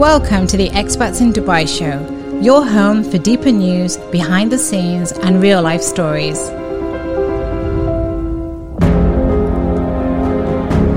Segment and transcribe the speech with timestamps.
[0.00, 2.00] Welcome to the Expats in Dubai show,
[2.40, 6.38] your home for deeper news, behind the scenes, and real life stories.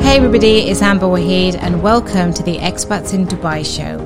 [0.02, 4.00] Hey everybody, it's Amber Waheed, and welcome to the Expats in Dubai show.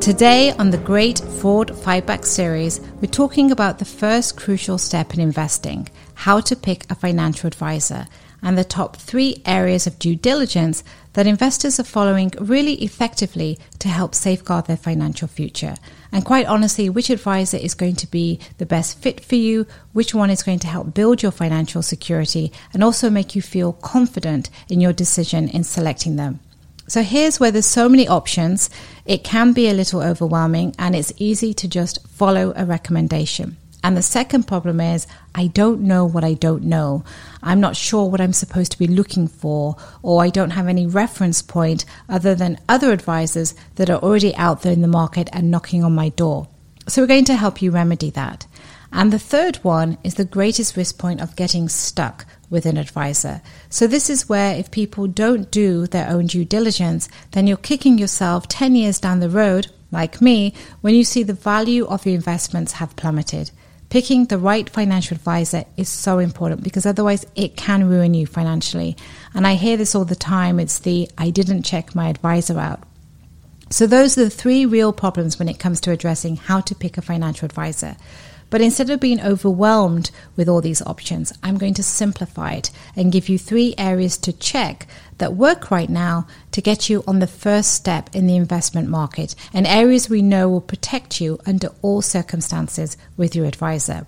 [0.00, 5.20] Today on the Great Fraud Fightback series, we're talking about the first crucial step in
[5.20, 8.06] investing how to pick a financial advisor
[8.46, 13.88] and the top three areas of due diligence that investors are following really effectively to
[13.88, 15.74] help safeguard their financial future.
[16.12, 20.14] And quite honestly, which advisor is going to be the best fit for you, which
[20.14, 24.48] one is going to help build your financial security, and also make you feel confident
[24.68, 26.38] in your decision in selecting them.
[26.86, 28.70] So here's where there's so many options,
[29.04, 33.56] it can be a little overwhelming and it's easy to just follow a recommendation.
[33.86, 37.04] And the second problem is, I don't know what I don't know.
[37.40, 40.88] I'm not sure what I'm supposed to be looking for, or I don't have any
[40.88, 45.52] reference point other than other advisors that are already out there in the market and
[45.52, 46.48] knocking on my door.
[46.88, 48.48] So we're going to help you remedy that.
[48.90, 53.40] And the third one is the greatest risk point of getting stuck with an advisor.
[53.68, 57.98] So this is where if people don't do their own due diligence, then you're kicking
[57.98, 62.16] yourself 10 years down the road, like me, when you see the value of your
[62.16, 63.52] investments have plummeted.
[63.88, 68.96] Picking the right financial advisor is so important because otherwise it can ruin you financially.
[69.32, 70.58] And I hear this all the time.
[70.58, 72.82] It's the I didn't check my advisor out.
[73.70, 76.98] So those are the three real problems when it comes to addressing how to pick
[76.98, 77.96] a financial advisor.
[78.48, 83.12] But instead of being overwhelmed with all these options, I'm going to simplify it and
[83.12, 84.86] give you three areas to check
[85.18, 89.34] that work right now to get you on the first step in the investment market
[89.52, 94.06] and areas we know will protect you under all circumstances with your advisor.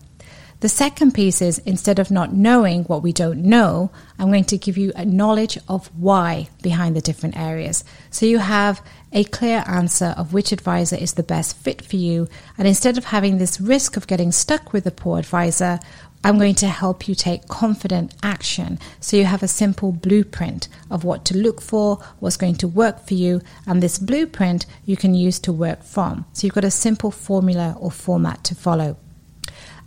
[0.60, 4.58] The second piece is instead of not knowing what we don't know, I'm going to
[4.58, 7.84] give you a knowledge of why behind the different areas.
[8.10, 12.26] So you have a clear answer of which advisor is the best fit for you.
[12.58, 15.78] And instead of having this risk of getting stuck with a poor advisor,
[16.24, 21.04] I'm going to help you take confident action so you have a simple blueprint of
[21.04, 25.14] what to look for, what's going to work for you, and this blueprint you can
[25.14, 26.24] use to work from.
[26.32, 28.96] So you've got a simple formula or format to follow.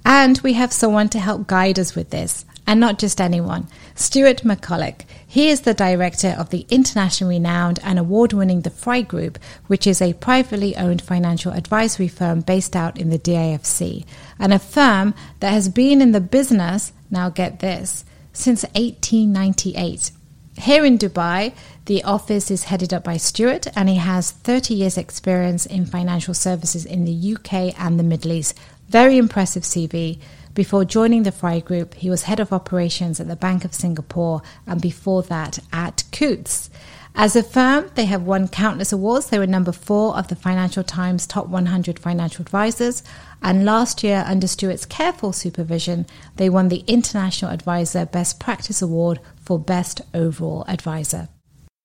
[0.03, 3.67] And we have someone to help guide us with this, and not just anyone.
[3.95, 5.01] Stuart McCulloch.
[5.27, 9.87] He is the director of the internationally renowned and award winning The Fry Group, which
[9.87, 14.05] is a privately owned financial advisory firm based out in the DIFC,
[14.39, 18.03] and a firm that has been in the business, now get this,
[18.33, 20.11] since 1898.
[20.57, 21.53] Here in Dubai,
[21.85, 26.33] the office is headed up by Stuart, and he has 30 years' experience in financial
[26.33, 28.57] services in the UK and the Middle East,
[28.91, 30.19] very impressive CV.
[30.53, 34.41] Before joining the Fry Group, he was head of operations at the Bank of Singapore
[34.67, 36.69] and before that at Coutts.
[37.15, 39.27] As a firm, they have won countless awards.
[39.27, 43.01] They were number four of the Financial Times Top 100 Financial Advisors.
[43.41, 49.19] And last year, under Stuart's careful supervision, they won the International Advisor Best Practice Award
[49.37, 51.29] for Best Overall Advisor.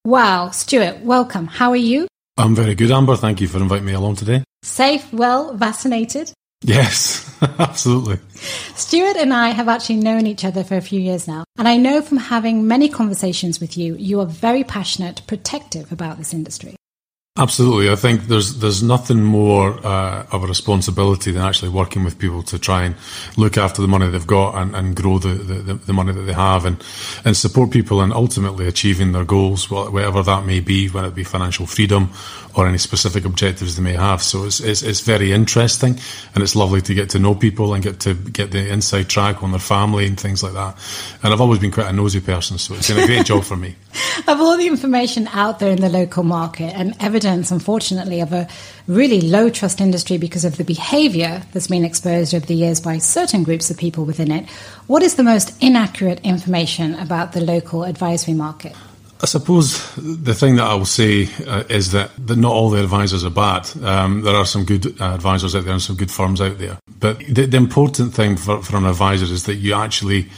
[0.04, 1.46] Wow, Stuart, welcome.
[1.46, 2.08] How are you?
[2.36, 3.14] I'm very good, Amber.
[3.14, 4.42] Thank you for inviting me along today.
[4.64, 6.32] Safe, well, vaccinated?
[6.62, 8.18] Yes, absolutely.
[8.74, 11.44] Stuart and I have actually known each other for a few years now.
[11.58, 16.18] And I know from having many conversations with you, you are very passionate, protective about
[16.18, 16.76] this industry.
[17.38, 22.18] Absolutely, I think there's there's nothing more uh, of a responsibility than actually working with
[22.18, 22.94] people to try and
[23.36, 26.32] look after the money they've got and, and grow the, the, the money that they
[26.32, 26.82] have and
[27.26, 31.24] and support people in ultimately achieving their goals, whatever that may be, whether it be
[31.24, 32.10] financial freedom
[32.54, 34.22] or any specific objectives they may have.
[34.22, 36.00] So it's, it's it's very interesting
[36.34, 39.42] and it's lovely to get to know people and get to get the inside track
[39.42, 40.74] on their family and things like that.
[41.22, 43.56] And I've always been quite a nosy person, so it's been a great job for
[43.56, 43.76] me.
[44.28, 48.32] Of all the information out there in the local market and evidence evidence, unfortunately, of
[48.32, 48.48] a
[48.86, 52.98] really low trust industry because of the behavior that's been exposed over the years by
[52.98, 54.48] certain groups of people within it.
[54.86, 58.74] What is the most inaccurate information about the local advisory market?
[59.22, 62.82] I suppose the thing that I will say uh, is that, that not all the
[62.82, 63.66] advisors are bad.
[63.82, 66.78] Um, there are some good uh, advisors out there and some good firms out there.
[67.00, 70.28] But the, the important thing for, for an advisor is that you actually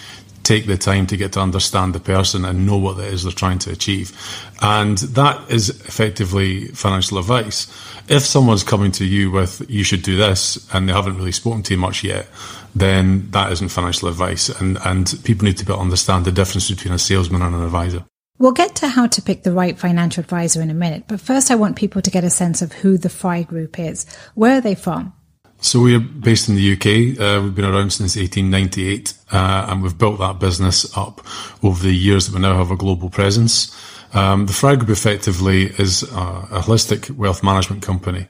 [0.49, 3.33] take the time to get to understand the person and know what it is they're
[3.33, 4.17] trying to achieve.
[4.63, 7.67] And that is effectively financial advice.
[8.09, 11.63] If someone's coming to you with, you should do this, and they haven't really spoken
[11.65, 12.29] to you much yet,
[12.75, 14.49] then that isn't financial advice.
[14.49, 17.55] And, and people need to be able to understand the difference between a salesman and
[17.55, 18.05] an advisor.
[18.39, 21.51] We'll get to how to pick the right financial advisor in a minute, but first
[21.51, 24.07] I want people to get a sense of who the Fry Group is.
[24.35, 25.13] Where are they from?
[25.61, 27.19] So we're based in the UK.
[27.21, 31.21] Uh, we've been around since 1898, uh, and we've built that business up
[31.65, 33.75] over the years that we now have a global presence.
[34.15, 38.27] Um, the Fry Group effectively is a, a, holistic wealth management company.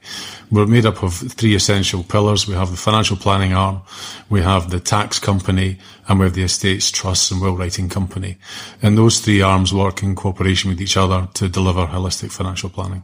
[0.51, 2.47] We're made up of three essential pillars.
[2.47, 3.83] We have the financial planning arm,
[4.29, 5.77] we have the tax company,
[6.07, 8.37] and we have the estates, trusts, and will writing company.
[8.81, 13.03] And those three arms work in cooperation with each other to deliver holistic financial planning.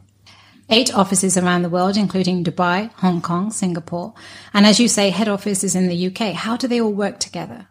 [0.68, 4.14] Eight offices around the world, including Dubai, Hong Kong, Singapore.
[4.52, 6.34] And as you say, head office is in the UK.
[6.34, 7.68] How do they all work together?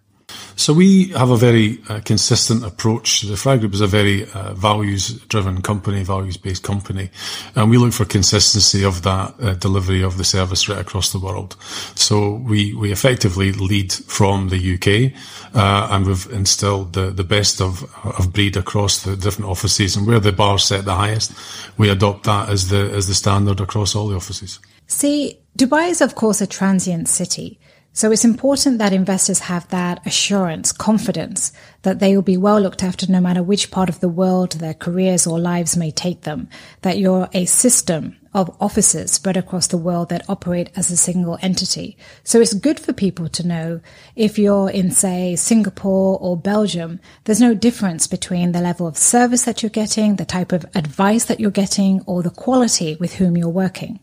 [0.58, 3.22] So we have a very uh, consistent approach.
[3.22, 7.10] The Fry Group is a very uh, values-driven company, values-based company,
[7.56, 11.20] and we look for consistency of that uh, delivery of the service right across the
[11.20, 11.58] world.
[11.96, 15.12] So we we effectively lead from the UK,
[15.54, 19.98] uh, and we've instilled the, the best of of breed across the different offices.
[19.98, 21.34] And where the bar set the highest,
[21.78, 24.60] we adopt that as the as the standard across all the offices.
[24.88, 27.60] See, Dubai is of course a transient city.
[27.98, 31.54] So it's important that investors have that assurance, confidence
[31.84, 34.74] that they will be well looked after no matter which part of the world their
[34.74, 36.50] careers or lives may take them,
[36.82, 41.40] that you're a system of offices spread across the world that operate as a single
[41.42, 41.96] entity.
[42.26, 43.80] So it's good for people to know
[44.14, 49.46] if you're in, say, Singapore or Belgium, there's no difference between the level of service
[49.46, 53.38] that you're getting, the type of advice that you're getting, or the quality with whom
[53.38, 54.02] you're working.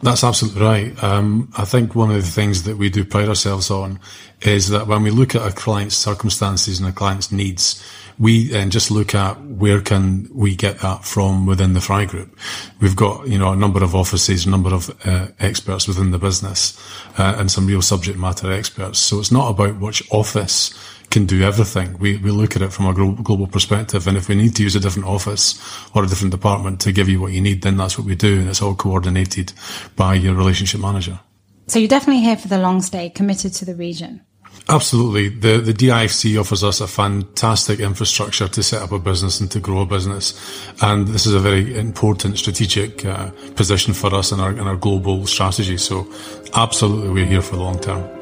[0.00, 1.02] That's absolutely right.
[1.02, 3.98] Um, I think one of the things that we do pride ourselves on
[4.42, 7.82] is that when we look at a client's circumstances and a client's needs,
[8.18, 12.38] we then just look at where can we get that from within the Fry Group.
[12.80, 16.18] We've got, you know, a number of offices, a number of uh, experts within the
[16.18, 16.78] business,
[17.18, 19.00] uh, and some real subject matter experts.
[19.00, 20.72] So it's not about which office
[21.10, 21.98] can do everything.
[21.98, 24.06] We, we look at it from a global perspective.
[24.06, 25.58] And if we need to use a different office
[25.94, 28.40] or a different department to give you what you need, then that's what we do.
[28.40, 29.52] And it's all coordinated
[29.96, 31.20] by your relationship manager.
[31.66, 34.22] So you're definitely here for the long stay, committed to the region.
[34.70, 35.28] Absolutely.
[35.28, 39.60] The, the DIFC offers us a fantastic infrastructure to set up a business and to
[39.60, 40.34] grow a business.
[40.82, 44.76] And this is a very important strategic uh, position for us in our, in our
[44.76, 45.78] global strategy.
[45.78, 46.06] So
[46.54, 48.17] absolutely we're here for the long term.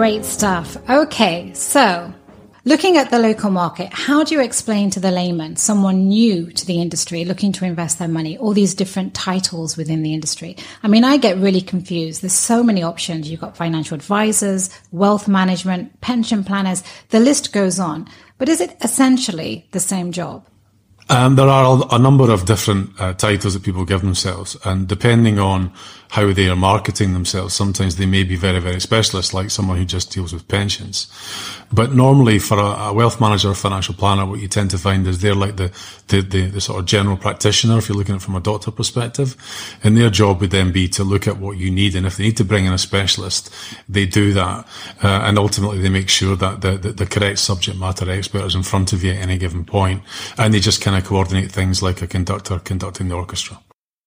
[0.00, 0.78] Great stuff.
[0.88, 2.10] Okay, so
[2.64, 6.64] looking at the local market, how do you explain to the layman, someone new to
[6.64, 10.56] the industry looking to invest their money, all these different titles within the industry?
[10.82, 12.22] I mean, I get really confused.
[12.22, 13.30] There's so many options.
[13.30, 16.82] You've got financial advisors, wealth management, pension planners.
[17.10, 18.08] The list goes on.
[18.38, 20.46] But is it essentially the same job?
[21.10, 25.38] Um, there are a number of different uh, titles that people give themselves, and depending
[25.38, 25.74] on
[26.10, 29.84] how they are marketing themselves, sometimes they may be very, very specialist, like someone who
[29.84, 31.06] just deals with pensions.
[31.72, 35.06] But normally, for a, a wealth manager or financial planner, what you tend to find
[35.06, 35.72] is they're like the,
[36.08, 38.72] the, the, the sort of general practitioner, if you're looking at it from a doctor
[38.72, 39.36] perspective,
[39.84, 42.24] and their job would then be to look at what you need, and if they
[42.24, 43.54] need to bring in a specialist,
[43.88, 44.66] they do that,
[45.04, 48.56] uh, and ultimately they make sure that the, the, the correct subject matter expert is
[48.56, 50.02] in front of you at any given point,
[50.36, 53.60] and they just kind of coordinate things like a conductor conducting the orchestra.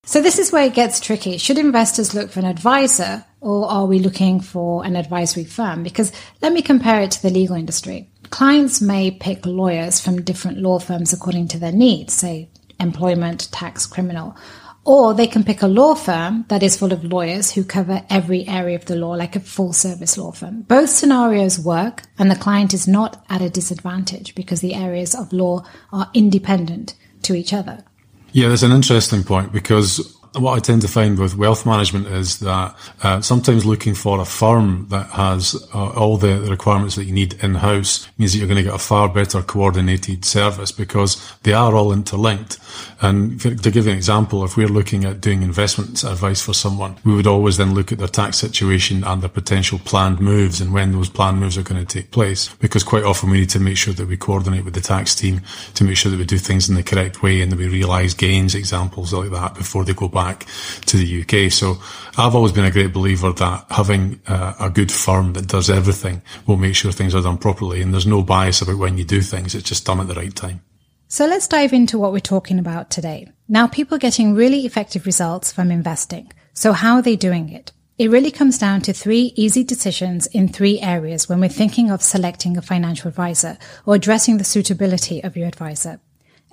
[0.05, 1.38] So this is where it gets tricky.
[1.38, 5.81] Should investors look for an advisor or are we looking for an advisory firm?
[5.81, 6.11] Because
[6.41, 8.09] let me compare it to the legal industry.
[8.29, 12.50] Clients may pick lawyers from different law firms according to their needs, say
[12.81, 14.35] employment, tax, criminal,
[14.83, 18.45] or they can pick a law firm that is full of lawyers who cover every
[18.45, 20.63] area of the law, like a full service law firm.
[20.63, 25.31] Both scenarios work, and the client is not at a disadvantage because the areas of
[25.31, 27.85] law are independent to each other.
[28.33, 32.40] Yeah, that's an interesting point because what I tend to find with wealth management is
[32.40, 37.13] that uh, sometimes looking for a firm that has uh, all the requirements that you
[37.13, 41.33] need in house means that you're going to get a far better coordinated service because
[41.44, 42.57] they are all interlinked.
[43.02, 46.97] And to give you an example, if we're looking at doing investment advice for someone,
[47.04, 50.73] we would always then look at their tax situation and their potential planned moves and
[50.73, 52.54] when those planned moves are going to take place.
[52.56, 55.42] Because quite often we need to make sure that we coordinate with the tax team
[55.75, 58.16] to make sure that we do things in the correct way and that we realise
[58.16, 61.51] gains, examples like that before they go back to the UK.
[61.51, 61.77] So
[62.18, 66.21] I've always been a great believer that having uh, a good firm that does everything
[66.47, 69.21] will make sure things are done properly and there's no bias about when you do
[69.21, 69.56] things.
[69.56, 70.61] It's just done at the right time.
[71.07, 73.31] So let's dive into what we're talking about today.
[73.47, 76.31] Now, people are getting really effective results from investing.
[76.53, 77.71] So how are they doing it?
[77.99, 82.01] It really comes down to three easy decisions in three areas when we're thinking of
[82.01, 85.99] selecting a financial advisor or addressing the suitability of your advisor.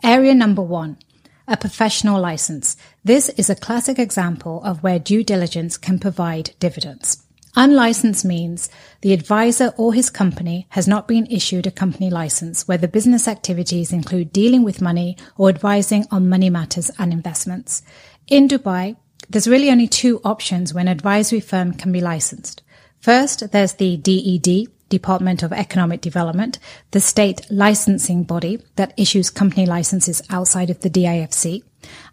[0.02, 0.98] Area number one,
[1.48, 2.76] a professional license.
[3.02, 7.23] This is a classic example of where due diligence can provide dividends.
[7.57, 8.69] Unlicensed means
[9.00, 13.26] the advisor or his company has not been issued a company license where the business
[13.26, 17.83] activities include dealing with money or advising on money matters and investments.
[18.28, 18.97] In Dubai,
[19.30, 22.62] there's really only two options when an advisory firm can be licensed.
[23.00, 26.59] First, there's the DED, Department of Economic Development,
[26.90, 31.62] the state licensing body that issues company licenses outside of the DIFC.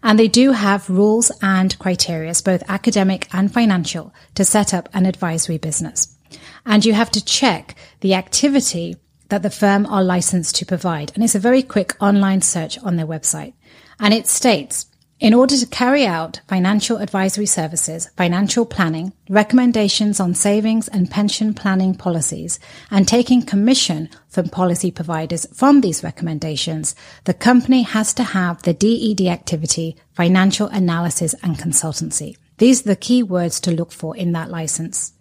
[0.02, 5.04] And they do have rules and criteria, both academic and financial, to set up an
[5.04, 6.16] advisory business.
[6.64, 8.96] And you have to check the activity
[9.28, 11.12] that the firm are licensed to provide.
[11.14, 13.52] And it's a very quick online search on their website.
[14.00, 14.86] And it states,
[15.20, 21.54] in order to carry out financial advisory services, financial planning, recommendations on savings and pension
[21.54, 22.60] planning policies,
[22.90, 26.94] and taking commission from policy providers from these recommendations,
[27.24, 32.36] the company has to have the DED activity, financial analysis and consultancy.
[32.58, 35.14] These are the key words to look for in that license.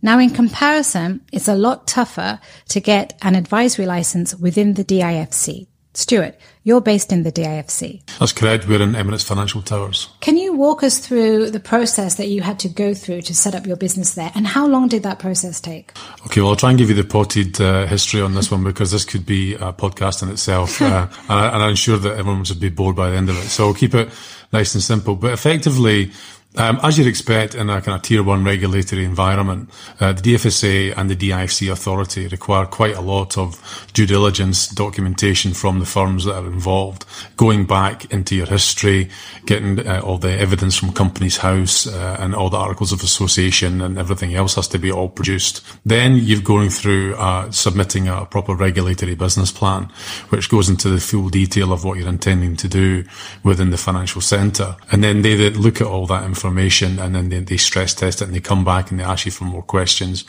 [0.00, 5.66] Now, in comparison, it's a lot tougher to get an advisory license within the DIFC.
[5.96, 8.02] Stuart, you're based in the DIFC.
[8.18, 8.66] That's correct.
[8.66, 10.08] We're in Emirates Financial Towers.
[10.20, 13.54] Can you walk us through the process that you had to go through to set
[13.54, 14.32] up your business there?
[14.34, 15.92] And how long did that process take?
[16.26, 18.90] Okay, well, I'll try and give you the potted uh, history on this one because
[18.90, 20.82] this could be a podcast in itself.
[20.82, 23.48] uh, and, I, am sure that everyone would be bored by the end of it.
[23.48, 24.08] So I'll keep it
[24.52, 25.14] nice and simple.
[25.14, 26.10] But effectively,
[26.56, 29.68] um, as you'd expect in a kind of tier one regulatory environment,
[29.98, 35.52] uh, the DFSA and the DIFC authority require quite a lot of due diligence documentation
[35.52, 37.06] from the firms that are involved,
[37.36, 39.10] going back into your history,
[39.46, 43.80] getting uh, all the evidence from Companies House uh, and all the articles of association
[43.80, 45.60] and everything else has to be all produced.
[45.84, 49.90] Then you're going through uh, submitting a proper regulatory business plan,
[50.28, 53.04] which goes into the full detail of what you're intending to do
[53.42, 54.76] within the financial centre.
[54.92, 58.20] And then they look at all that information information and then they, they, stress test
[58.20, 60.24] it and they come back and they ask you for more questions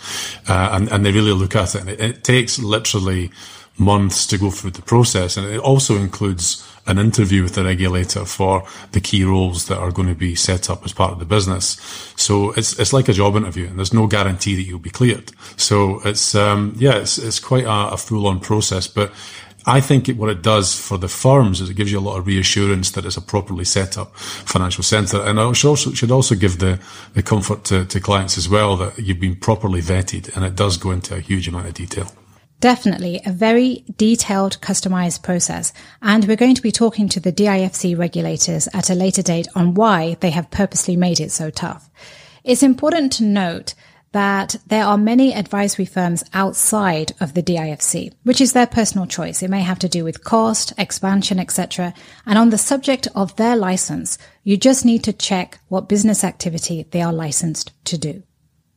[0.47, 1.81] uh, and, and they really look at it.
[1.81, 3.31] And it, it takes literally
[3.77, 5.37] months to go through the process.
[5.37, 9.91] And it also includes an interview with the regulator for the key roles that are
[9.91, 11.77] going to be set up as part of the business.
[12.15, 15.31] So it's it's like a job interview, and there's no guarantee that you'll be cleared.
[15.57, 19.11] So it's um, yeah, it's it's quite a, a full on process, but
[19.67, 22.17] I think it, what it does for the firms is it gives you a lot
[22.17, 25.21] of reassurance that it's a properly set up financial centre.
[25.21, 26.79] And it should also, should also give the,
[27.13, 30.77] the comfort to, to clients as well that you've been properly vetted and it does
[30.77, 32.11] go into a huge amount of detail.
[32.59, 35.73] Definitely a very detailed, customized process.
[36.01, 39.73] And we're going to be talking to the DIFC regulators at a later date on
[39.73, 41.89] why they have purposely made it so tough.
[42.43, 43.73] It's important to note
[44.15, 49.43] that there are many advisory firms outside of the DIFC, which is their personal choice.
[49.43, 51.93] It may have to do with cost, expansion, etc.
[52.25, 56.87] And on the subject of their license, you just need to check what business activity
[56.91, 58.23] they are licensed to do.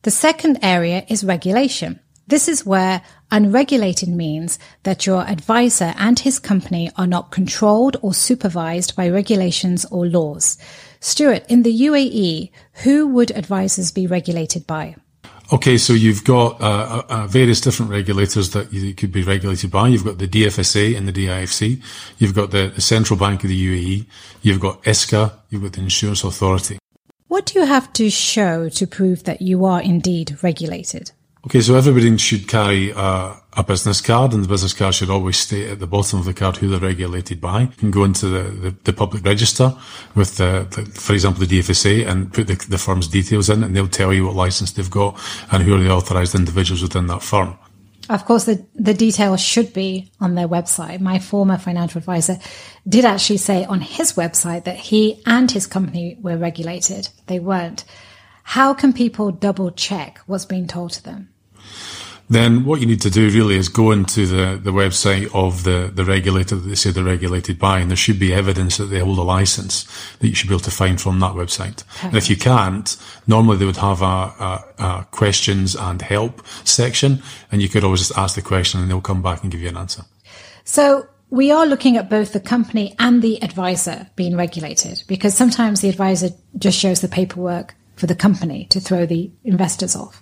[0.01, 2.01] The second area is regulation.
[2.27, 8.13] This is where unregulated means that your advisor and his company are not controlled or
[8.13, 10.57] supervised by regulations or laws.
[10.99, 12.51] Stuart, in the UAE,
[12.83, 14.97] who would advisors be regulated by?
[15.51, 19.87] Okay, so you've got uh, uh, various different regulators that you could be regulated by.
[19.87, 21.81] You've got the DFSA and the DIFC.
[22.19, 24.05] You've got the, the Central Bank of the UAE.
[24.43, 25.33] You've got ESCA.
[25.49, 26.77] You've got the Insurance Authority.
[27.29, 31.13] What do you have to show to prove that you are indeed regulated?
[31.45, 35.37] Okay, so everybody should carry a, a, business card, and the business card should always
[35.37, 37.61] state at the bottom of the card who they're regulated by.
[37.61, 39.73] You can go into the, the, the public register
[40.15, 43.73] with, the, the, for example, the DFSA and put the, the firm's details in, and
[43.73, 45.17] they'll tell you what license they've got
[45.53, 47.57] and who are the authorised individuals within that firm.
[48.09, 50.99] Of course, the, the details should be on their website.
[50.99, 52.37] My former financial advisor
[52.87, 57.07] did actually say on his website that he and his company were regulated.
[57.27, 57.85] They weren't.
[58.49, 61.29] How can people double check what's being told to them?
[62.31, 65.91] Then what you need to do really is go into the, the website of the,
[65.93, 69.01] the regulator that they say they're regulated by, and there should be evidence that they
[69.01, 69.85] hold a license
[70.17, 71.85] that you should be able to find from that website.
[71.85, 72.03] Perfect.
[72.05, 77.21] And if you can't, normally they would have a, a, a, questions and help section,
[77.51, 79.69] and you could always just ask the question and they'll come back and give you
[79.69, 80.05] an answer.
[80.63, 85.81] So we are looking at both the company and the advisor being regulated because sometimes
[85.81, 90.21] the advisor just shows the paperwork for the company to throw the investors off.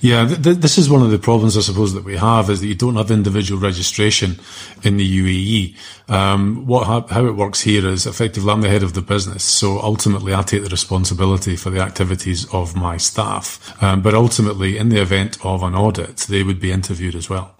[0.00, 2.60] Yeah, th- th- this is one of the problems I suppose that we have is
[2.60, 4.38] that you don't have individual registration
[4.84, 5.74] in the UAE.
[6.08, 9.42] Um, what ha- how it works here is effectively I'm the head of the business,
[9.42, 13.82] so ultimately I take the responsibility for the activities of my staff.
[13.82, 17.57] Um, but ultimately, in the event of an audit, they would be interviewed as well.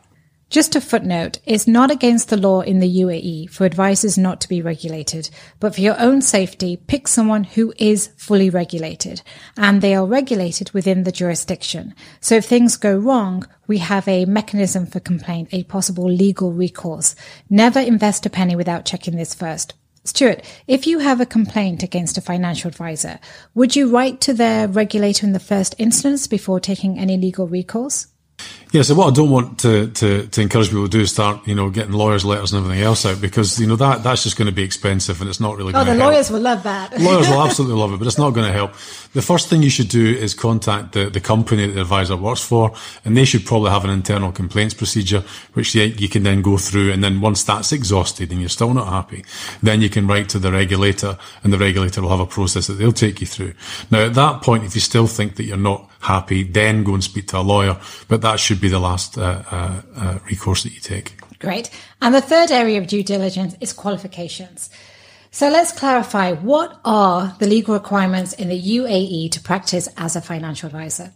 [0.50, 4.48] Just a footnote, it's not against the law in the UAE for advisors not to
[4.48, 5.28] be regulated,
[5.60, 9.20] but for your own safety, pick someone who is fully regulated
[9.58, 11.94] and they are regulated within the jurisdiction.
[12.22, 17.14] So if things go wrong, we have a mechanism for complaint, a possible legal recourse.
[17.50, 19.74] Never invest a penny without checking this first.
[20.04, 23.20] Stuart, if you have a complaint against a financial advisor,
[23.54, 28.06] would you write to their regulator in the first instance before taking any legal recourse?
[28.70, 31.46] Yeah, so what I don't want to, to, to encourage people to do is start,
[31.48, 34.36] you know, getting lawyers' letters and everything else out because, you know, that, that's just
[34.36, 36.12] going to be expensive and it's not really Oh, going the to help.
[36.12, 37.00] lawyers will love that.
[37.00, 38.72] lawyers will absolutely love it, but it's not going to help.
[39.14, 42.42] The first thing you should do is contact the, the company that the advisor works
[42.42, 42.74] for,
[43.06, 46.58] and they should probably have an internal complaints procedure, which you, you can then go
[46.58, 46.92] through.
[46.92, 49.24] And then once that's exhausted and you're still not happy,
[49.62, 52.74] then you can write to the regulator, and the regulator will have a process that
[52.74, 53.54] they'll take you through.
[53.90, 57.02] Now, at that point, if you still think that you're not happy, then go and
[57.02, 57.78] speak to a lawyer.
[58.08, 61.16] But that should be the last uh, uh, uh, recourse that you take.
[61.38, 61.70] Great.
[62.02, 64.70] And the third area of due diligence is qualifications.
[65.30, 70.20] So let's clarify what are the legal requirements in the UAE to practice as a
[70.20, 71.12] financial advisor?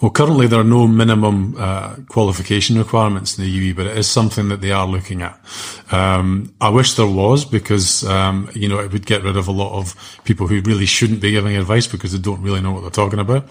[0.00, 4.08] Well, currently there are no minimum uh, qualification requirements in the UAE, but it is
[4.08, 5.40] something that they are looking at.
[5.90, 9.52] Um, I wish there was because um, you know it would get rid of a
[9.52, 12.82] lot of people who really shouldn't be giving advice because they don't really know what
[12.82, 13.48] they're talking about.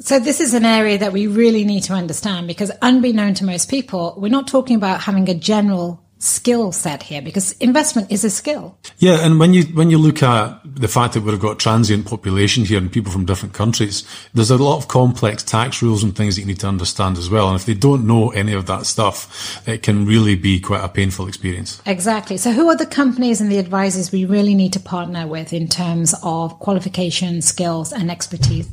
[0.00, 3.70] So this is an area that we really need to understand because unbeknown to most
[3.70, 8.30] people, we're not talking about having a general skill set here because investment is a
[8.30, 8.78] skill.
[8.98, 12.64] Yeah, and when you when you look at the fact that we've got transient population
[12.64, 16.36] here and people from different countries, there's a lot of complex tax rules and things
[16.36, 17.48] that you need to understand as well.
[17.48, 20.88] And if they don't know any of that stuff, it can really be quite a
[20.88, 21.82] painful experience.
[21.86, 22.36] Exactly.
[22.36, 25.66] So who are the companies and the advisors we really need to partner with in
[25.68, 28.68] terms of qualifications, skills and expertise?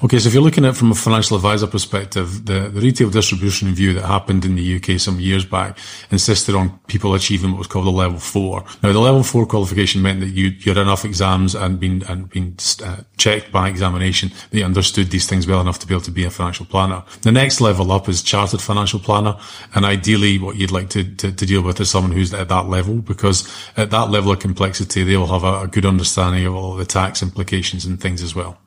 [0.00, 3.10] Okay, so if you're looking at it from a financial advisor perspective, the, the retail
[3.10, 5.76] distribution review that happened in the UK some years back
[6.12, 8.64] insisted on people achieving what was called a level four.
[8.80, 12.30] Now, the level four qualification meant that you, you had enough exams and been, and
[12.30, 16.02] been uh, checked by examination that you understood these things well enough to be able
[16.02, 17.02] to be a financial planner.
[17.22, 19.36] The next level up is chartered financial planner.
[19.74, 22.68] And ideally what you'd like to, to, to deal with is someone who's at that
[22.68, 26.54] level because at that level of complexity, they will have a, a good understanding of
[26.54, 28.58] all the tax implications and things as well.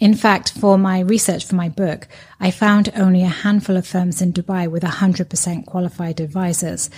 [0.00, 2.06] In fact, for my research for my book,
[2.38, 6.88] I found only a handful of firms in Dubai with 100% qualified advisors.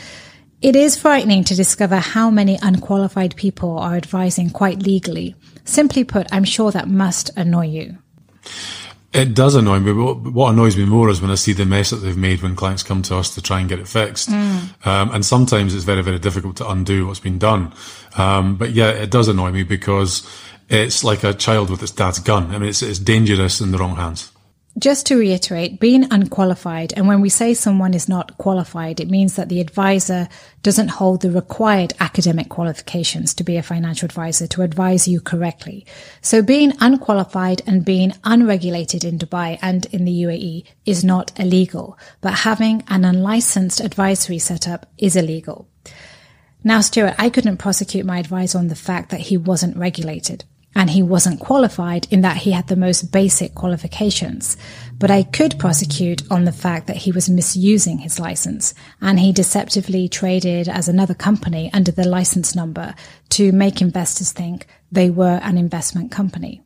[0.61, 5.35] It is frightening to discover how many unqualified people are advising quite legally.
[5.65, 7.99] Simply put, I'm sure that must annoy you.
[9.13, 11.91] It does annoy me, but what annoys me more is when I see the mess
[11.91, 14.29] that they've made when clients come to us to try and get it fixed.
[14.29, 14.87] Mm.
[14.87, 17.73] Um, and sometimes it's very, very difficult to undo what's been done.
[18.17, 20.29] Um, but yeah, it does annoy me because
[20.71, 22.55] it's like a child with its dad's gun.
[22.55, 24.31] I mean, it's, it's dangerous in the wrong hands.
[24.79, 29.35] Just to reiterate, being unqualified, and when we say someone is not qualified, it means
[29.35, 30.29] that the advisor
[30.63, 35.85] doesn't hold the required academic qualifications to be a financial advisor to advise you correctly.
[36.23, 41.99] So being unqualified and being unregulated in Dubai and in the UAE is not illegal,
[42.21, 45.69] but having an unlicensed advisory setup is illegal.
[46.63, 50.91] Now, Stuart, I couldn't prosecute my advisor on the fact that he wasn't regulated and
[50.91, 54.57] he wasn't qualified in that he had the most basic qualifications.
[54.99, 59.33] But I could prosecute on the fact that he was misusing his license and he
[59.33, 62.95] deceptively traded as another company under the license number
[63.31, 66.63] to make investors think they were an investment company.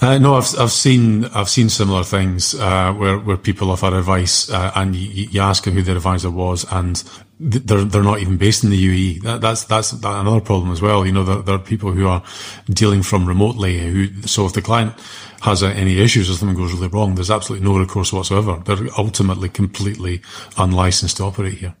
[0.00, 4.48] Uh, no, I've I've seen I've seen similar things uh, where where people had advice
[4.50, 7.02] uh, and you, you ask who their advisor was and
[7.40, 9.22] they're they're not even based in the UAE.
[9.22, 11.06] That, that's that's another problem as well.
[11.06, 12.22] You know, there, there, are people who are
[12.68, 13.78] dealing from remotely.
[13.78, 14.92] Who so if the client
[15.40, 18.62] has any issues or something goes really wrong, there's absolutely no recourse whatsoever.
[18.66, 20.20] They're ultimately completely
[20.58, 21.74] unlicensed to operate here.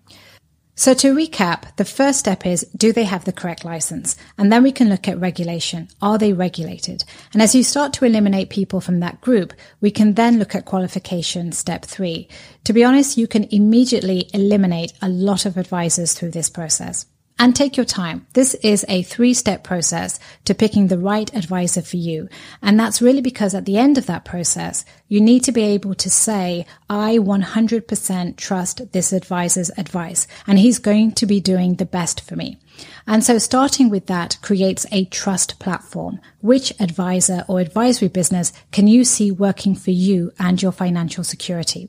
[0.80, 4.16] So to recap, the first step is, do they have the correct license?
[4.38, 5.90] And then we can look at regulation.
[6.00, 7.04] Are they regulated?
[7.34, 10.64] And as you start to eliminate people from that group, we can then look at
[10.64, 12.28] qualification step three.
[12.64, 17.04] To be honest, you can immediately eliminate a lot of advisors through this process.
[17.40, 18.26] And take your time.
[18.34, 22.28] This is a three step process to picking the right advisor for you.
[22.60, 25.94] And that's really because at the end of that process, you need to be able
[25.94, 31.86] to say, I 100% trust this advisor's advice and he's going to be doing the
[31.86, 32.58] best for me.
[33.06, 36.20] And so starting with that creates a trust platform.
[36.42, 41.88] Which advisor or advisory business can you see working for you and your financial security?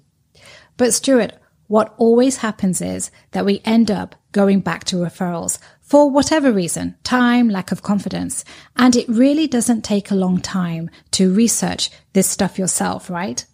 [0.78, 1.34] But Stuart,
[1.72, 6.98] what always happens is that we end up going back to referrals for whatever reason,
[7.06, 8.44] time, lack of confidence.
[8.76, 13.46] And it really doesn't take a long time to research this stuff yourself, right?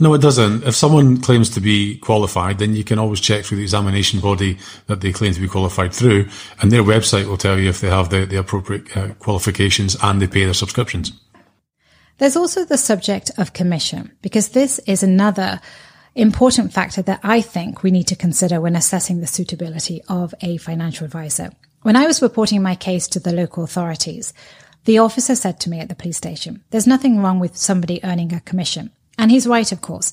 [0.00, 0.64] No, it doesn't.
[0.64, 4.56] If someone claims to be qualified, then you can always check through the examination body
[4.86, 6.28] that they claim to be qualified through,
[6.62, 10.22] and their website will tell you if they have the, the appropriate uh, qualifications and
[10.22, 11.12] they pay their subscriptions.
[12.16, 15.60] There's also the subject of commission, because this is another
[16.14, 20.56] important factor that I think we need to consider when assessing the suitability of a
[20.58, 21.50] financial advisor.
[21.82, 24.32] When I was reporting my case to the local authorities,
[24.84, 28.32] the officer said to me at the police station, there's nothing wrong with somebody earning
[28.32, 28.90] a commission.
[29.18, 30.12] And he's right, of course.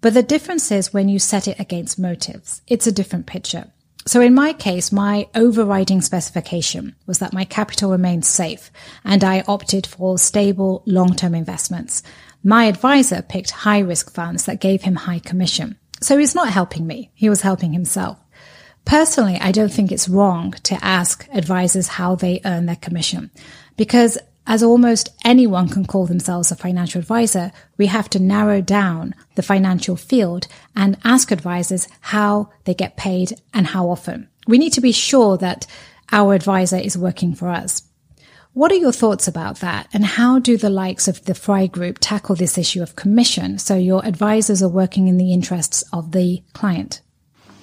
[0.00, 3.70] But the difference is when you set it against motives, it's a different picture.
[4.06, 8.70] So in my case, my overriding specification was that my capital remained safe
[9.04, 12.04] and I opted for stable long-term investments.
[12.46, 15.76] My advisor picked high risk funds that gave him high commission.
[16.00, 17.10] So he's not helping me.
[17.12, 18.20] He was helping himself.
[18.84, 23.32] Personally, I don't think it's wrong to ask advisors how they earn their commission
[23.76, 29.16] because as almost anyone can call themselves a financial advisor, we have to narrow down
[29.34, 34.28] the financial field and ask advisors how they get paid and how often.
[34.46, 35.66] We need to be sure that
[36.12, 37.82] our advisor is working for us.
[38.56, 39.86] What are your thoughts about that?
[39.92, 43.76] And how do the likes of the Fry Group tackle this issue of commission so
[43.76, 47.02] your advisors are working in the interests of the client?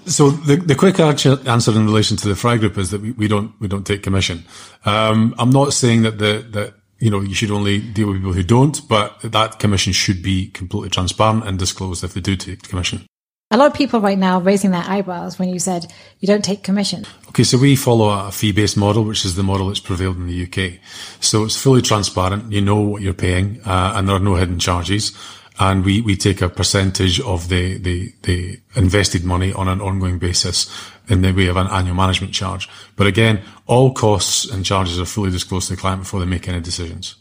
[0.05, 3.27] So the, the quick answer in relation to the Fry Group is that we, we
[3.27, 4.45] don't we don't take commission.
[4.85, 8.33] Um, I'm not saying that the that you know you should only deal with people
[8.33, 12.61] who don't, but that commission should be completely transparent and disclosed if they do take
[12.69, 13.07] commission.
[13.53, 15.85] A lot of people right now raising their eyebrows when you said
[16.19, 17.05] you don't take commission.
[17.29, 20.43] Okay, so we follow a fee-based model, which is the model that's prevailed in the
[20.43, 20.79] UK.
[21.21, 22.51] So it's fully transparent.
[22.51, 25.15] You know what you're paying, uh, and there are no hidden charges
[25.59, 30.17] and we, we take a percentage of the, the, the invested money on an ongoing
[30.17, 30.67] basis
[31.07, 32.67] in the way of an annual management charge.
[32.95, 36.47] But again, all costs and charges are fully disclosed to the client before they make
[36.47, 37.15] any decisions.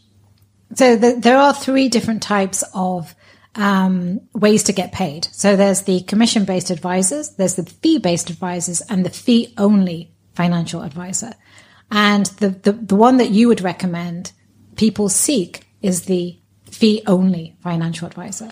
[0.73, 3.13] So the, there are three different types of
[3.55, 5.27] um, ways to get paid.
[5.31, 10.11] So there's the commission based advisors, there's the fee based advisors, and the fee only
[10.33, 11.33] financial advisor.
[11.91, 14.31] And the, the, the one that you would recommend
[14.75, 18.51] people seek is the fee only financial advisor?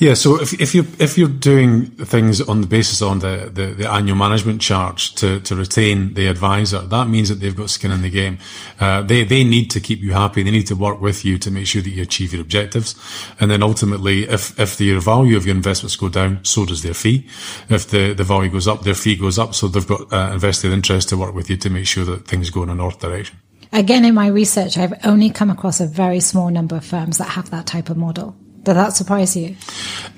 [0.00, 3.66] Yeah, so if, if you if you're doing things on the basis on the, the,
[3.74, 7.90] the, annual management charge to, to retain the advisor, that means that they've got skin
[7.90, 8.38] in the game.
[8.80, 10.42] Uh, they they need to keep you happy.
[10.42, 12.94] They need to work with you to make sure that you achieve your objectives.
[13.40, 16.94] And then ultimately, if if the value of your investments go down, so does their
[16.94, 17.26] fee.
[17.68, 19.54] If the, the value goes up, their fee goes up.
[19.54, 22.48] So they've got uh, invested interest to work with you to make sure that things
[22.48, 23.36] go in a north direction.
[23.70, 27.28] Again, in my research, I've only come across a very small number of firms that
[27.28, 28.34] have that type of model.
[28.62, 29.56] Does that surprise you?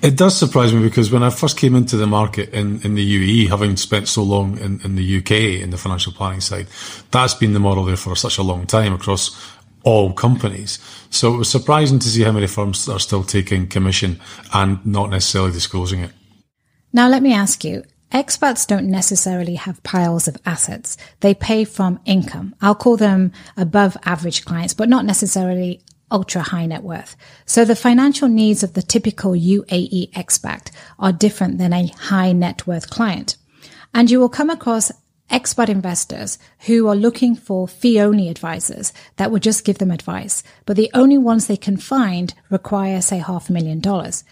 [0.03, 3.45] It does surprise me because when I first came into the market in, in the
[3.47, 6.67] UAE, having spent so long in, in the UK in the financial planning side,
[7.13, 9.31] that's been the model there for such a long time across
[9.85, 10.79] all companies.
[11.11, 14.21] So it was surprising to see how many firms are still taking commission
[14.53, 16.11] and not necessarily disclosing it.
[16.93, 20.99] Now, let me ask you, Expats don't necessarily have piles of assets.
[21.21, 22.55] They pay from income.
[22.61, 25.81] I'll call them above average clients, but not necessarily
[26.13, 27.17] ultra high net worth.
[27.47, 32.67] So the financial needs of the typical UAE expat are different than a high net
[32.67, 33.37] worth client.
[33.93, 34.93] And you will come across
[35.31, 40.43] expat investors who are looking for fee only advisors that will just give them advice,
[40.67, 44.25] but the only ones they can find require, say, half a million dollars.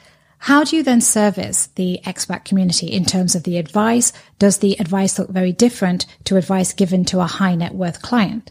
[0.45, 4.13] How do you then service the expat community in terms of the advice?
[4.39, 8.51] Does the advice look very different to advice given to a high net worth client?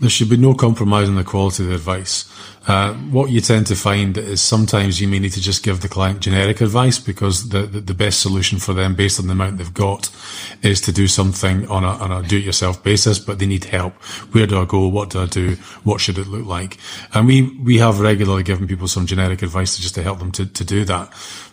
[0.00, 2.24] There should be no compromise on the quality of the advice.
[2.66, 5.88] Uh, what you tend to find is sometimes you may need to just give the
[5.88, 9.58] client generic advice because the, the, the, best solution for them based on the amount
[9.58, 10.10] they've got
[10.62, 13.94] is to do something on a, on a do-it-yourself basis, but they need help.
[14.32, 14.88] Where do I go?
[14.88, 15.56] What do I do?
[15.84, 16.78] What should it look like?
[17.12, 20.32] And we, we have regularly given people some generic advice to just to help them
[20.32, 21.12] to, to do that.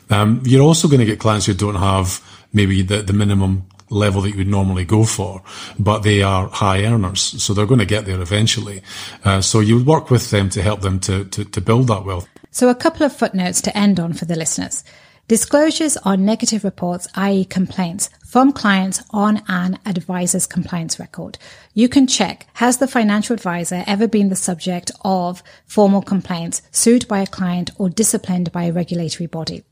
[0.10, 2.22] Um, you're also going to get clients who don't have
[2.54, 5.42] maybe the, the minimum level that you would normally go for,
[5.80, 8.82] but they are high earners, so they're going to get there eventually.
[9.24, 12.28] Uh, so you work with them to help them to, to, to build that wealth.
[12.52, 14.84] So a couple of footnotes to end on for the listeners.
[15.28, 17.44] Disclosures are negative reports, i.e.
[17.44, 21.38] complaints from clients on an advisor's compliance record.
[21.74, 27.10] You can check, has the financial advisor ever been the subject of formal complaints, sued
[27.10, 29.66] by a client or disciplined by a regulatory body?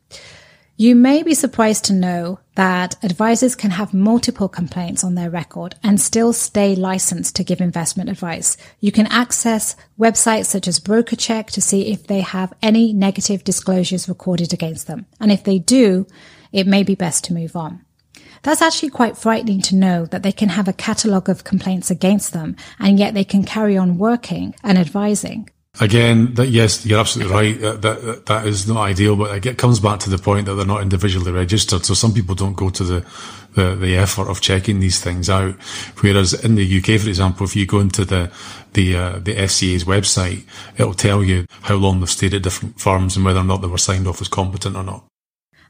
[0.76, 5.76] You may be surprised to know that advisors can have multiple complaints on their record
[5.84, 8.58] and still stay licensed to give investment advice.
[8.80, 14.10] You can access websites such as BrokerCheck to see if they have any negative disclosures
[14.10, 15.06] recorded against them.
[15.20, 16.08] And if they do,
[16.52, 17.86] it may be best to move on.
[18.44, 22.32] That's actually quite frightening to know that they can have a catalogue of complaints against
[22.32, 25.50] them and yet they can carry on working and advising.
[25.80, 27.60] Again, that yes, you're absolutely right.
[27.60, 30.66] That, that, that is not ideal, but it comes back to the point that they're
[30.66, 31.86] not individually registered.
[31.86, 33.06] So some people don't go to the,
[33.56, 35.56] the, the effort of checking these things out.
[36.00, 38.32] Whereas in the UK, for example, if you go into the
[38.74, 40.46] the uh, the FCA's website,
[40.78, 43.68] it'll tell you how long they've stayed at different firms and whether or not they
[43.68, 45.06] were signed off as competent or not.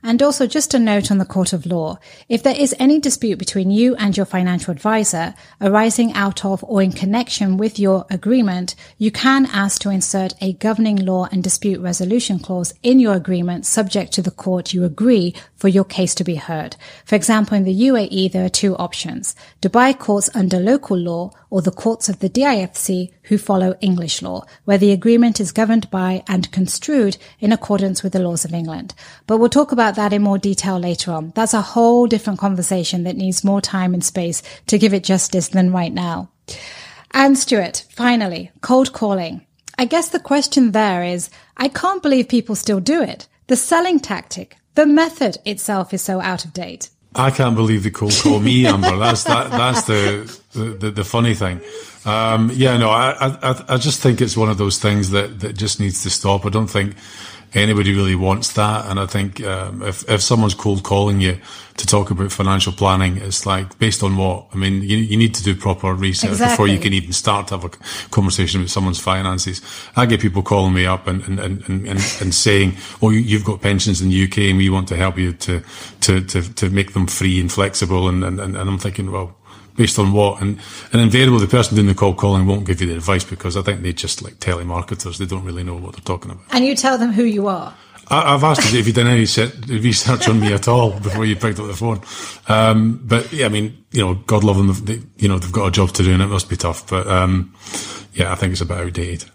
[0.08, 1.98] And also just a note on the court of law.
[2.30, 6.84] If there is any dispute between you and your financial advisor arising out of or
[6.84, 11.82] in connection with your agreement, you can ask to insert a governing law and dispute
[11.82, 16.24] resolution clause in your agreement subject to the court you agree for your case to
[16.24, 16.76] be heard.
[17.06, 19.36] For example, in the UAE, there are two options.
[19.64, 24.44] Dubai courts under local law or the courts of the DIFC who follow English law,
[24.64, 28.94] where the agreement is governed by and construed in accordance with the laws of England.
[29.28, 31.32] But we'll talk about that in more detail later on.
[31.36, 35.50] That's a whole different conversation that needs more time and space to give it justice
[35.50, 36.30] than right now.
[37.12, 39.46] And Stuart, finally, cold calling.
[39.78, 43.28] I guess the question there is, I can't believe people still do it.
[43.48, 46.90] The selling tactic, the method itself is so out of date.
[47.16, 48.98] I can't believe they call me, Amber.
[48.98, 49.52] That's that.
[49.52, 51.62] That's the the, the funny thing.
[52.06, 55.54] Um, yeah, no, I, I I just think it's one of those things that that
[55.54, 56.46] just needs to stop.
[56.46, 56.96] I don't think
[57.56, 58.86] anybody really wants that.
[58.88, 61.40] And I think um, if if someone's cold calling you
[61.78, 64.48] to talk about financial planning, it's like based on what?
[64.54, 66.54] I mean, you, you need to do proper research exactly.
[66.54, 67.70] before you can even start to have a
[68.10, 69.62] conversation with someone's finances.
[69.96, 73.62] I get people calling me up and and, and, and, and saying, "Oh, you've got
[73.62, 75.62] pensions in the UK, and we want to help you to
[76.02, 79.36] to to, to make them free and flexible." And, and and I'm thinking, well
[79.76, 80.42] based on what?
[80.42, 80.60] And,
[80.92, 83.62] and invariably the person doing the cold calling won't give you the advice because I
[83.62, 85.18] think they just like telemarketers.
[85.18, 86.44] They don't really know what they're talking about.
[86.52, 87.74] And you tell them who you are.
[88.08, 91.36] I, have asked you if you've done any research on me at all before you
[91.36, 92.02] picked up the phone.
[92.48, 94.86] Um, but yeah, I mean, you know, God love them.
[94.86, 96.88] They, you know, they've got a job to do and it must be tough.
[96.88, 97.56] But, um,
[98.14, 99.32] yeah, I think it's a bit outdated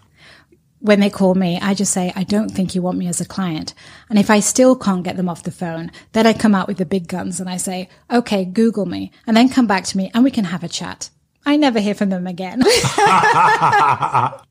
[0.81, 3.25] when they call me, I just say, I don't think you want me as a
[3.25, 3.73] client.
[4.09, 6.77] And if I still can't get them off the phone, then I come out with
[6.77, 10.11] the big guns and I say, okay, Google me and then come back to me
[10.13, 11.09] and we can have a chat.
[11.45, 12.61] I never hear from them again.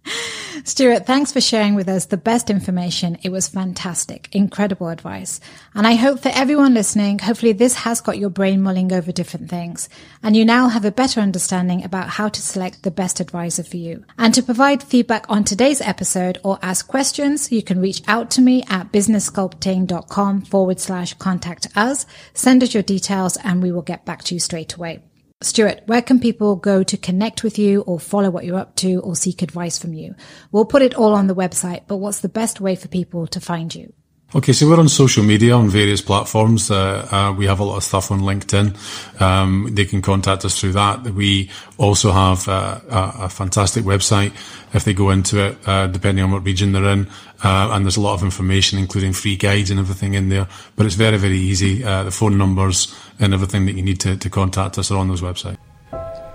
[0.65, 3.19] Stuart, thanks for sharing with us the best information.
[3.23, 5.41] It was fantastic, incredible advice.
[5.75, 9.49] And I hope for everyone listening, hopefully this has got your brain mulling over different
[9.49, 9.89] things
[10.23, 13.77] and you now have a better understanding about how to select the best advisor for
[13.77, 14.05] you.
[14.19, 18.41] And to provide feedback on today's episode or ask questions, you can reach out to
[18.41, 22.07] me at businesssculpting.com forward slash contact us.
[22.35, 25.03] Send us your details and we will get back to you straight away.
[25.43, 29.01] Stuart, where can people go to connect with you or follow what you're up to
[29.01, 30.15] or seek advice from you?
[30.53, 33.41] We'll put it all on the website, but what's the best way for people to
[33.41, 33.95] find you?
[34.33, 36.71] Okay, so we're on social media on various platforms.
[36.71, 39.21] Uh, uh, we have a lot of stuff on LinkedIn.
[39.21, 41.03] Um, they can contact us through that.
[41.03, 44.33] We also have uh, a, a, fantastic website
[44.73, 47.09] if they go into it, uh, depending on what region they're in.
[47.43, 50.47] Uh, and there's a lot of information, including free guides and everything in there.
[50.77, 51.83] But it's very, very easy.
[51.83, 55.09] Uh, the phone numbers and everything that you need to, to contact us are on
[55.09, 55.59] those websites.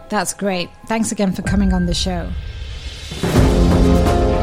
[0.10, 0.70] That's great.
[0.88, 2.30] Thanks again for coming on the show.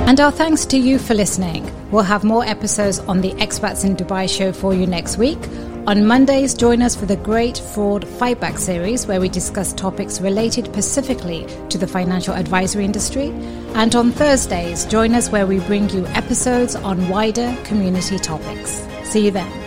[0.09, 1.71] And our thanks to you for listening.
[1.93, 5.39] We'll have more episodes on the Expats in Dubai show for you next week.
[5.87, 10.67] On Mondays, join us for the Great Fraud Fightback series, where we discuss topics related
[10.67, 13.29] specifically to the financial advisory industry.
[13.75, 18.87] And on Thursdays, join us where we bring you episodes on wider community topics.
[19.05, 19.62] See you then.